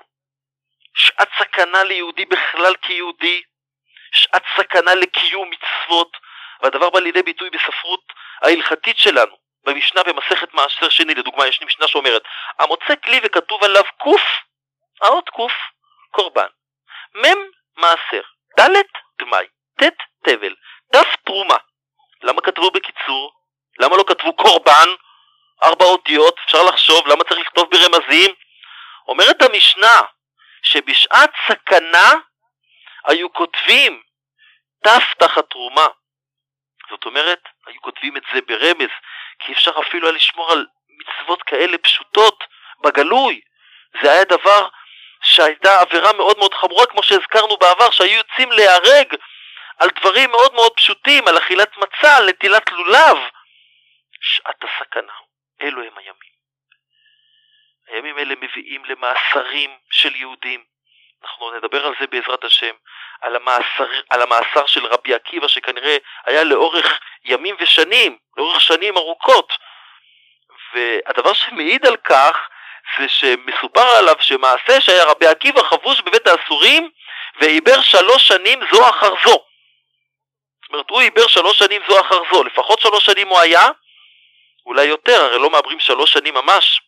שעת 0.94 1.30
סכנה 1.40 1.84
ליהודי 1.84 2.26
בכלל 2.26 2.76
כיהודי, 2.82 3.42
שעת 4.12 4.44
סכנה 4.58 4.96
לקיום 4.96 5.50
מצוות, 5.50 6.18
והדבר 6.62 6.90
בא 6.90 7.00
לידי 7.00 7.24
ביטוי 7.24 7.50
בספרות 7.50 8.14
ההלכתית 8.42 8.98
שלנו. 8.98 9.36
במשנה 9.64 10.04
במסכת 10.04 10.54
מעשר 10.54 10.90
שני, 10.90 11.16
לדוגמה, 11.16 11.48
יש 11.48 11.62
משנה 11.62 11.88
שאומרת, 11.88 12.22
המוצא 12.60 12.96
כלי 13.04 13.20
וכתוב 13.24 13.64
עליו 13.64 13.84
קוף, 13.98 14.22
האות 15.02 15.30
קוף, 15.30 15.54
קורבן. 16.12 16.48
מ' 17.16 17.50
מעשר, 17.78 18.22
ד' 18.60 18.70
דמאי, 19.20 19.46
ט' 19.82 19.84
תבל, 20.24 20.56
דף 20.94 21.16
תרומה. 21.26 21.58
למה 22.22 22.42
כתבו 22.42 22.72
בקיצור? 22.72 23.32
למה 23.80 23.98
לא 23.98 24.04
כתבו 24.08 24.34
קורבן? 24.34 24.90
ארבע 25.64 25.86
אותיות, 25.86 26.36
אפשר 26.46 26.64
לחשוב, 26.64 27.08
למה 27.08 27.24
צריך 27.24 27.40
לכתוב 27.40 27.70
ברמזים? 27.72 28.32
אומרת 29.08 29.42
המשנה 29.42 30.02
שבשעת 30.64 31.32
סכנה 31.48 32.14
היו 33.06 33.34
כותבים 33.34 34.02
ת' 34.88 35.20
תחת 35.20 35.50
תרומה. 35.50 35.88
זאת 36.90 37.06
אומרת, 37.06 37.40
היו 37.68 37.82
כותבים 37.82 38.18
את 38.18 38.24
זה 38.34 38.40
ברמז, 38.48 38.90
כי 39.40 39.54
אפשר 39.54 39.72
אפילו 39.80 40.08
היה 40.08 40.16
לשמור 40.16 40.52
על 40.52 40.66
מצוות 40.90 41.44
כאלה 41.44 41.78
פשוטות 41.78 42.44
בגלוי. 42.84 43.42
זה 44.02 44.12
היה 44.12 44.24
דבר 44.24 44.68
שהייתה 45.24 45.82
עבירה 45.82 46.14
מאוד 46.14 46.38
מאוד 46.38 46.54
חמורה, 46.54 46.86
כמו 46.86 47.04
שהזכרנו 47.04 47.58
בעבר, 47.58 47.92
שהיו 47.92 48.18
יוצאים 48.18 48.52
להיהרג 48.52 49.16
על 49.80 49.90
דברים 50.00 50.32
מאוד 50.32 50.54
מאוד 50.54 50.72
פשוטים, 50.76 51.28
על 51.28 51.38
אכילת 51.38 51.78
מצה, 51.78 52.18
על 52.18 52.30
נטילת 52.30 52.72
לולב. 52.72 53.18
שעת 54.22 54.64
הסכנה, 54.64 55.14
אלו 55.62 55.82
הם 55.82 55.98
הימים. 55.98 56.40
הימים 57.88 58.18
האלה 58.18 58.36
מביאים 58.42 58.86
למאסרים 58.86 59.78
של 59.92 60.16
יהודים. 60.16 60.64
אנחנו 61.24 61.52
נדבר 61.52 61.86
על 61.86 61.94
זה 62.00 62.08
בעזרת 62.08 62.44
השם, 62.44 62.76
על 63.22 63.36
המאסר, 63.36 63.88
על 64.10 64.22
המאסר 64.22 64.66
של 64.66 64.86
רבי 64.86 65.14
עקיבא 65.14 65.48
שכנראה 65.48 65.98
היה 66.26 66.44
לאורך 66.44 67.00
ימים 67.24 67.56
ושנים, 67.60 68.18
לאורך 68.38 68.62
שנים 68.62 68.98
ארוכות. 68.98 69.54
והדבר 70.74 71.34
שמעיד 71.34 71.86
על 71.86 71.98
כך 71.98 72.50
זה 73.00 73.10
שמסופר 73.10 73.88
עליו 73.98 74.16
שמעשה 74.20 74.82
שהיה 74.82 75.06
רבי 75.06 75.28
עקיבא 75.28 75.64
חבוש 75.64 76.02
בבית 76.02 76.28
האסורים 76.28 76.90
ועיבר 77.42 77.82
שלוש 77.82 78.28
שנים 78.28 78.60
זו 78.72 78.90
אחר 78.90 79.14
זו. 79.26 79.44
זאת 80.64 80.74
אומרת, 80.74 80.90
הוא 80.90 81.02
עיבר 81.02 81.28
שלוש 81.28 81.60
שנים 81.60 81.82
זו 81.88 82.02
אחר 82.02 82.20
זו, 82.32 82.44
לפחות 82.44 82.80
שלוש 82.80 83.06
שנים 83.06 83.28
הוא 83.28 83.40
היה, 83.40 83.68
אולי 84.70 84.86
יותר, 84.86 85.22
הרי 85.22 85.40
לא 85.40 85.50
מעברים 85.50 85.80
שלוש 85.80 86.14
שנים 86.14 86.34
ממש. 86.34 86.82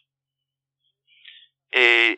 אה, 1.76 2.12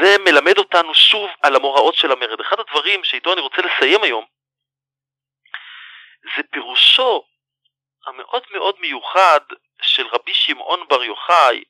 זה 0.00 0.16
מלמד 0.18 0.58
אותנו 0.58 0.94
שוב 0.94 1.30
על 1.42 1.56
המוראות 1.56 1.94
של 1.94 2.12
המרד. 2.12 2.40
אחד 2.40 2.60
הדברים 2.60 3.04
שאיתו 3.04 3.32
אני 3.32 3.40
רוצה 3.40 3.62
לסיים 3.62 4.02
היום, 4.02 4.24
זה 6.36 6.42
פירושו 6.50 7.24
המאוד 8.06 8.42
מאוד 8.50 8.74
מיוחד 8.80 9.40
של 9.82 10.06
רבי 10.06 10.34
שמעון 10.34 10.88
בר 10.88 11.04
יוחאי 11.04 11.64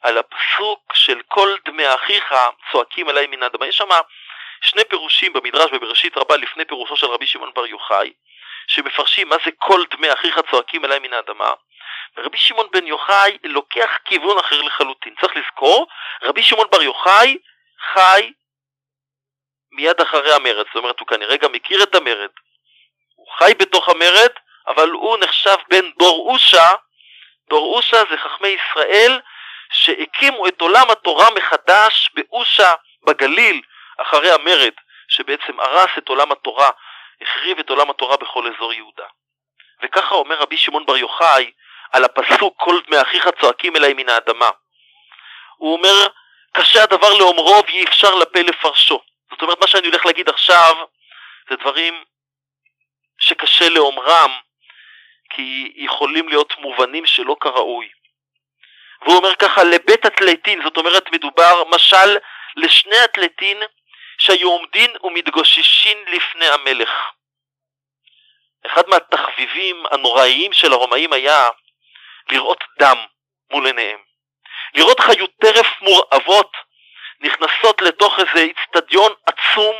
על 0.00 0.18
הפסוק 0.18 0.94
של 0.94 1.22
כל 1.28 1.56
דמי 1.64 1.94
אחיך 1.94 2.34
צועקים 2.72 3.08
עליי 3.08 3.26
מן 3.26 3.42
האדמה. 3.42 3.66
יש 3.66 3.76
שם 3.76 3.88
שני 4.60 4.84
פירושים 4.84 5.32
במדרש 5.32 5.70
בבראשית 5.70 6.16
רבה 6.16 6.36
לפני 6.36 6.64
פירושו 6.64 6.96
של 6.96 7.06
רבי 7.06 7.26
שמעון 7.26 7.52
בר 7.54 7.66
יוחאי, 7.66 8.12
שמפרשים 8.66 9.28
מה 9.28 9.36
זה 9.44 9.50
כל 9.58 9.84
דמי 9.90 10.12
אחיך 10.12 10.40
צועקים 10.50 10.84
עליי 10.84 10.98
מן 10.98 11.12
האדמה. 11.12 11.52
ורבי 12.16 12.38
שמעון 12.38 12.66
בן 12.72 12.86
יוחאי 12.86 13.38
לוקח 13.44 13.90
כיוון 14.04 14.38
אחר 14.38 14.62
לחלוטין. 14.62 15.14
צריך 15.20 15.36
לזכור, 15.36 15.86
רבי 16.22 16.42
שמעון 16.42 16.66
בר 16.70 16.82
יוחאי 16.82 17.38
חי 17.92 18.32
מיד 19.72 20.00
אחרי 20.00 20.34
המרד, 20.34 20.66
זאת 20.66 20.76
אומרת 20.76 21.00
הוא 21.00 21.08
כנראה 21.08 21.36
גם 21.36 21.52
מכיר 21.52 21.82
את 21.82 21.94
המרד. 21.94 22.30
הוא 23.14 23.26
חי 23.38 23.52
בתוך 23.58 23.88
המרד, 23.88 24.30
אבל 24.66 24.90
הוא 24.90 25.18
נחשב 25.18 25.56
בן 25.68 25.90
דור 25.98 26.32
אושה, 26.32 26.70
דור 27.50 27.76
אושה 27.76 28.02
זה 28.10 28.16
חכמי 28.16 28.48
ישראל 28.48 29.20
שהקימו 29.72 30.48
את 30.48 30.60
עולם 30.60 30.90
התורה 30.90 31.30
מחדש 31.30 32.10
באושה 32.14 32.74
בגליל 33.06 33.62
אחרי 33.96 34.30
המרד, 34.30 34.72
שבעצם 35.08 35.60
הרס 35.60 35.90
את 35.98 36.08
עולם 36.08 36.32
התורה, 36.32 36.70
החריב 37.20 37.58
את 37.58 37.70
עולם 37.70 37.90
התורה 37.90 38.16
בכל 38.16 38.52
אזור 38.54 38.72
יהודה. 38.72 39.06
וככה 39.82 40.14
אומר 40.14 40.38
רבי 40.38 40.56
שמעון 40.56 40.86
בר 40.86 40.96
יוחאי 40.96 41.50
על 41.94 42.04
הפסוק 42.04 42.54
כל 42.56 42.80
דמי 42.86 43.02
אחיך 43.02 43.28
צועקים 43.40 43.76
אליי 43.76 43.94
מן 43.94 44.08
האדמה. 44.08 44.50
הוא 45.56 45.72
אומר, 45.76 46.06
קשה 46.52 46.82
הדבר 46.82 47.18
לאומרו 47.18 47.62
ואי 47.66 47.84
אפשר 47.84 48.14
לפה 48.14 48.40
לפרשו. 48.40 49.00
זאת 49.30 49.42
אומרת, 49.42 49.60
מה 49.60 49.66
שאני 49.66 49.86
הולך 49.86 50.06
להגיד 50.06 50.28
עכשיו 50.28 50.74
זה 51.50 51.56
דברים 51.56 52.04
שקשה 53.18 53.68
לאומרם, 53.68 54.30
כי 55.30 55.72
יכולים 55.76 56.28
להיות 56.28 56.58
מובנים 56.58 57.06
שלא 57.06 57.36
כראוי. 57.40 57.88
והוא 59.02 59.16
אומר 59.16 59.34
ככה, 59.34 59.64
לבית 59.64 60.06
אתלטין, 60.06 60.62
זאת 60.64 60.76
אומרת 60.76 61.12
מדובר 61.12 61.64
משל 61.70 62.16
לשני 62.56 63.04
אתלטין 63.04 63.62
שהיו 64.18 64.50
עומדין 64.50 64.90
ומתגוששים 65.02 65.98
לפני 66.06 66.46
המלך. 66.46 66.90
אחד 68.66 68.88
מהתחביבים 68.88 69.82
הנוראיים 69.90 70.52
של 70.52 70.72
הרומאים 70.72 71.12
היה 71.12 71.48
לראות 72.30 72.64
דם 72.78 72.96
מול 73.50 73.66
עיניהם. 73.66 74.00
לראות 74.74 75.00
חיות 75.00 75.30
טרף 75.40 75.66
מורעבות 75.80 76.52
נכנסות 77.20 77.82
לתוך 77.82 78.18
איזה 78.18 78.46
אצטדיון 78.50 79.12
עצום 79.26 79.76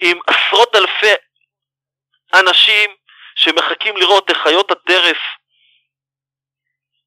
עם 0.00 0.18
עשרות 0.26 0.76
אלפי 0.76 1.14
אנשים 2.34 2.96
שמחכים 3.36 3.96
לראות 3.96 4.30
איך 4.30 4.38
חיות 4.38 4.70
הטרף 4.70 5.18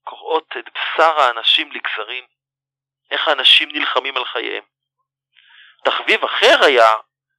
קורעות 0.03 0.55
את 0.59 0.65
בשר 0.65 1.19
האנשים 1.19 1.71
לגזרים, 1.71 2.23
איך 3.11 3.27
האנשים 3.27 3.69
נלחמים 3.71 4.17
על 4.17 4.25
חייהם. 4.25 4.63
תחביב 5.85 6.23
אחר 6.23 6.65
היה 6.65 6.93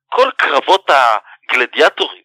כל 0.07 0.31
קרבות 0.37 0.90
הגלדיאטורים 0.90 2.23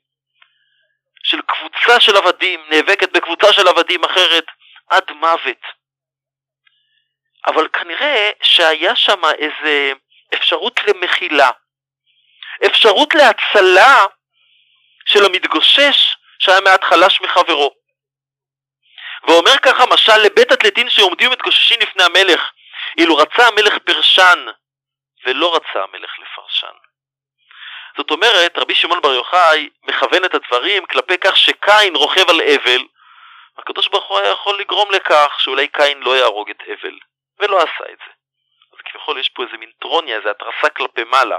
של 1.24 1.42
קבוצה 1.42 2.00
של 2.00 2.18
עבדים 2.18 2.66
נאבקת 2.70 3.12
בקבוצה 3.12 3.54
של 3.54 3.68
עבדים 3.68 4.04
אחרת 4.04 4.46
עד 4.90 5.12
מוות. 5.12 5.62
אבל 7.48 7.68
כנראה 7.68 8.32
שהיה 8.42 8.96
שם 8.96 9.22
איזה 9.38 9.92
אפשרות 10.34 10.80
למחילה, 10.88 11.50
אפשרות 12.66 13.16
להצלה 13.16 14.06
של 15.06 15.26
המתגושש 15.26 16.18
שהיה 16.40 16.62
מעט 16.62 16.84
חלש 16.84 17.22
מחברו. 17.22 17.76
ואומר 19.28 19.58
ככה 19.62 19.86
משל 19.86 20.18
לבית 20.18 20.52
אתלטין 20.52 20.90
שעומדים 20.90 21.30
ומתגוששים 21.30 21.80
לפני 21.82 22.04
המלך, 22.04 22.52
אילו 22.98 23.18
רצה 23.18 23.48
המלך 23.48 23.78
פרשן, 23.78 24.46
ולא 25.26 25.56
רצה 25.56 25.84
המלך 25.84 26.12
לפרשן. 26.20 26.76
זאת 27.98 28.12
אומרת, 28.12 28.58
רבי 28.58 28.76
שמעון 28.76 29.02
בר 29.02 29.14
יוחאי 29.14 29.70
מכוון 29.84 30.26
את 30.26 30.34
הדברים 30.34 30.86
כלפי 30.86 31.18
כך 31.18 31.38
שקין 31.38 31.96
רוכב 31.96 32.30
על 32.30 32.42
אבל, 32.42 32.88
הקדוש 33.58 33.88
ברוך 33.88 34.06
הוא 34.06 34.20
היה 34.20 34.30
יכול 34.30 34.60
לגרום 34.60 34.92
לכך 34.92 35.36
שאולי 35.38 35.68
קין 35.68 36.00
לא 36.00 36.18
יהרוג 36.18 36.50
את 36.50 36.64
הבל, 36.68 37.00
ולא 37.40 37.58
עשה 37.58 37.92
את 37.92 37.98
זה. 37.98 38.12
אז 38.74 38.80
כביכול 38.86 39.20
יש 39.20 39.30
פה 39.30 39.44
איזה 39.44 39.58
מין 39.58 39.72
טרוניה, 39.80 40.18
איזה 40.18 40.32
התרסה 40.32 40.70
כלפי 40.70 41.04
מעלה, 41.04 41.38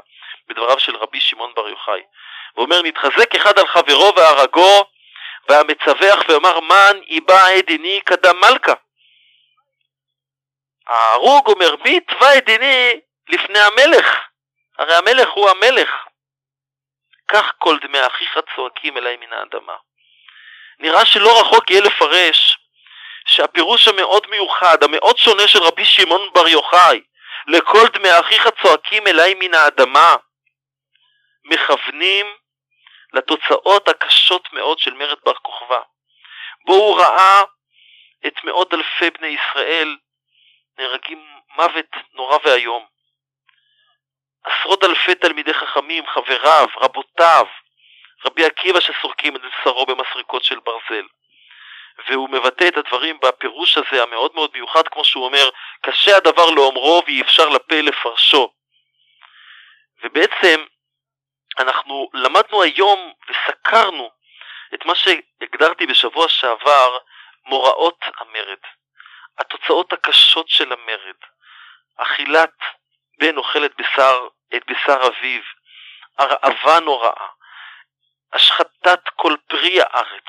בדבריו 0.49 0.79
של 0.79 0.97
רבי 0.97 1.21
שמעון 1.21 1.55
בר 1.55 1.69
יוחאי. 1.69 2.03
הוא 2.53 2.65
אומר, 2.65 2.83
נתחזק 2.83 3.35
אחד 3.35 3.59
על 3.59 3.67
חברו 3.67 4.13
והרגו, 4.17 4.85
והמצווח 5.49 6.19
ואומר 6.29 6.61
מן 6.61 7.01
איבא 7.03 7.47
עדיני 7.59 8.01
קדם 8.05 8.41
מלכה. 8.41 8.75
ההרוג 10.87 11.49
אומר, 11.49 11.77
מי 11.85 12.01
תבע 12.01 12.33
עדיני 12.37 13.01
לפני 13.29 13.59
המלך? 13.59 14.07
הרי 14.79 14.95
המלך 14.95 15.29
הוא 15.31 15.51
המלך. 15.51 15.91
כך 17.29 17.53
כל 17.59 17.79
דמי 17.79 18.07
אחיך 18.07 18.39
צועקים 18.55 18.97
אליי 18.97 19.17
מן 19.17 19.33
האדמה. 19.33 19.77
נראה 20.79 21.05
שלא 21.05 21.41
רחוק 21.41 21.71
יהיה 21.71 21.83
לפרש 21.83 22.59
שהפירוש 23.27 23.89
המאוד 23.89 24.27
מיוחד, 24.31 24.83
המאוד 24.83 25.19
שונה 25.19 25.49
של 25.49 25.63
רבי 25.63 25.85
שמעון 25.85 26.31
בר 26.33 26.49
יוחאי, 26.49 27.01
לכל 27.47 27.89
דמי 27.93 28.21
אחיך 28.21 28.49
צועקים 28.63 29.07
אליי 29.07 29.35
מן 29.35 29.55
האדמה, 29.55 30.17
מכוונים 31.45 32.27
לתוצאות 33.13 33.89
הקשות 33.89 34.53
מאוד 34.53 34.79
של 34.79 34.95
מרד 34.95 35.19
בר 35.25 35.35
כוכבא, 35.35 35.81
בו 36.65 36.75
הוא 36.75 37.01
ראה 37.01 37.43
את 38.27 38.45
מאות 38.45 38.75
אלפי 38.75 39.11
בני 39.11 39.27
ישראל 39.27 39.97
נהרגים 40.79 41.27
מוות 41.57 41.97
נורא 42.15 42.39
ואיום. 42.45 42.87
עשרות 44.45 44.85
אלפי 44.85 45.15
תלמידי 45.15 45.55
חכמים, 45.55 46.07
חבריו, 46.07 46.67
רבותיו, 46.77 47.47
רבי 48.27 48.45
עקיבא 48.45 48.81
שסורקים 48.81 49.37
את 49.37 49.41
בשרו 49.41 49.87
במסריקות 49.87 50.45
של 50.45 50.61
ברזל. 50.61 51.07
והוא 52.09 52.31
מבטא 52.31 52.69
את 52.69 52.77
הדברים 52.77 53.19
בפירוש 53.23 53.79
הזה 53.79 54.03
המאוד 54.03 54.35
מאוד 54.35 54.51
מיוחד, 54.55 54.89
כמו 54.89 55.05
שהוא 55.05 55.25
אומר, 55.25 55.51
קשה 55.83 56.17
הדבר 56.17 56.51
לאומרו 56.51 57.03
ואי 57.07 57.23
אפשר 57.23 57.49
לפה 57.49 57.81
לפרשו. 57.81 58.53
ובעצם 60.03 60.65
אנחנו 61.59 62.11
למדנו 62.15 62.63
היום 62.63 63.13
וסקרנו 63.29 64.11
את 64.75 64.85
מה 64.85 64.95
שהגדרתי 64.95 65.87
בשבוע 65.87 66.29
שעבר 66.29 66.99
מוראות 67.45 68.05
המרד, 68.19 68.59
התוצאות 69.39 69.93
הקשות 69.93 70.49
של 70.49 70.73
המרד, 70.73 71.17
אכילת 71.97 72.55
בן 73.19 73.37
אוכלת 73.37 73.73
בשר, 73.77 74.29
את 74.57 74.63
בשר 74.71 75.01
אביו, 75.07 75.43
הרעבה 76.19 76.81
נוראה, 76.81 77.27
השחתת 78.33 79.01
כל 79.17 79.37
פרי 79.49 79.81
הארץ. 79.81 80.25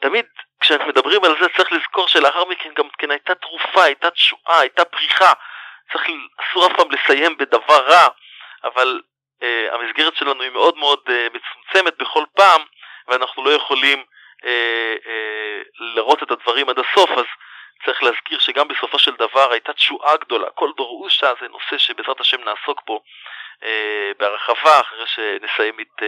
תמיד 0.00 0.26
כשאנחנו 0.60 0.88
מדברים 0.88 1.24
על 1.24 1.34
זה 1.40 1.46
צריך 1.56 1.72
לזכור 1.72 2.08
שלאחר 2.08 2.44
מכן 2.44 2.70
גם 2.76 2.88
כן 2.98 3.10
הייתה 3.10 3.34
תרופה, 3.34 3.84
הייתה 3.84 4.10
תשועה, 4.10 4.60
הייתה 4.60 4.84
פריחה. 4.84 5.32
צריך, 5.92 6.06
אסור 6.40 6.66
אף 6.66 6.72
פעם 6.76 6.90
לסיים 6.90 7.36
בדבר 7.36 7.86
רע, 7.86 8.08
אבל 8.64 9.00
uh, 9.42 9.74
המסגרת 9.74 10.16
שלנו 10.16 10.42
היא 10.42 10.50
מאוד 10.50 10.76
מאוד 10.76 10.98
uh, 11.06 11.10
מצומצמת 11.10 11.98
בכל 11.98 12.24
פעם, 12.36 12.62
ואנחנו 13.08 13.44
לא 13.44 13.50
יכולים 13.50 14.04
uh, 14.42 14.44
uh, 14.44 15.08
לראות 15.78 16.22
את 16.22 16.30
הדברים 16.30 16.68
עד 16.68 16.78
הסוף, 16.78 17.10
אז 17.10 17.24
צריך 17.84 18.02
להזכיר 18.02 18.38
שגם 18.38 18.68
בסופו 18.68 18.98
של 18.98 19.14
דבר 19.14 19.52
הייתה 19.52 19.72
תשועה 19.72 20.16
גדולה. 20.16 20.50
כל 20.50 20.70
דורעושה 20.76 21.32
זה 21.40 21.48
נושא 21.48 21.78
שבעזרת 21.78 22.20
השם 22.20 22.44
נעסוק 22.44 22.82
בו 22.86 23.02
uh, 23.60 23.66
בהרחבה, 24.18 24.80
אחרי 24.80 25.06
שנסיים 25.06 25.80
את, 25.80 26.02
uh, 26.02 26.04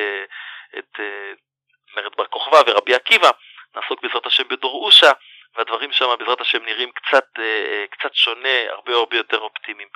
את 0.79 0.97
uh, 0.97 1.97
מרד 1.97 2.17
בר 2.17 2.27
כוכבא 2.27 2.63
ורבי 2.67 2.95
עקיבא. 2.95 3.31
נעסוק 3.77 4.03
בעזרת 4.03 4.27
השם 4.27 4.49
בדורעושה, 4.49 5.13
והדברים 5.55 5.93
שם 5.93 6.15
בעזרת 6.19 6.41
השם 6.41 6.65
נראים 6.65 6.93
קצת, 6.93 7.29
אה, 7.39 7.85
קצת 7.91 8.15
שונה, 8.15 8.71
הרבה 8.71 8.95
הרבה 8.95 9.17
יותר 9.17 9.39
אופטימיים. 9.39 9.89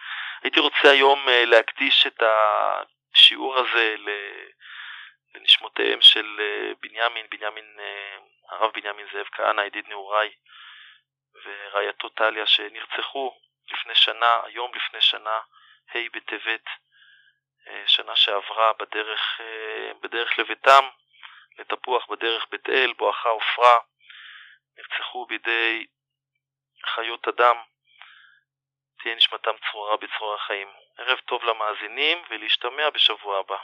הייתי 0.43 0.61
רוצה 0.61 0.91
היום 0.91 1.29
אה, 1.29 1.45
להקדיש 1.45 2.07
את 2.07 2.23
השיעור 2.23 3.59
הזה 3.59 3.97
לנשמותיהם 5.35 6.01
של 6.01 6.37
אה, 6.41 6.73
בנימין, 6.81 7.27
בנימין, 7.31 7.77
הרב 8.51 8.71
בנימין 8.75 9.07
זאב 9.13 9.27
כהנא, 9.33 9.61
ידיד 9.61 9.89
נעוריי, 9.89 10.31
ורעייתו 11.45 12.09
טליה, 12.09 12.47
שנרצחו 12.47 13.35
לפני 13.71 13.95
שנה, 13.95 14.41
היום 14.45 14.75
לפני 14.75 15.01
שנה, 15.01 15.39
ה' 15.95 15.99
בטבת, 16.15 16.65
שנה 17.87 18.17
שעברה 18.17 18.73
בדרך, 18.73 19.41
בדרך 20.03 20.39
לביתם. 20.39 20.89
לתפוח 21.59 22.07
בדרך 22.11 22.47
בית 22.51 22.69
אל, 22.69 22.93
בואכה 22.93 23.29
עופרה, 23.29 23.79
נרצחו 24.79 25.27
בידי 25.27 25.87
חיות 26.95 27.29
אדם, 27.29 27.57
תהיה 29.03 29.15
נשמתם 29.15 29.51
צרורה 29.71 29.97
בצרור 29.97 30.35
החיים. 30.35 30.69
ערב 30.99 31.19
טוב 31.19 31.45
למאזינים 31.45 32.23
ולהשתמע 32.31 32.91
בשבוע 32.91 33.39
הבא. 33.39 33.57